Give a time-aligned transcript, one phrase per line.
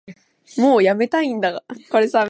[0.57, 1.63] もうやめたいんだが